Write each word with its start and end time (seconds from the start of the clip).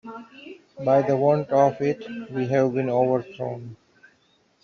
By 0.83 1.03
the 1.03 1.15
want 1.15 1.49
of 1.51 1.79
it 1.79 2.03
we 2.31 2.47
have 2.47 2.73
been 2.73 2.89
overthrown. 2.89 3.77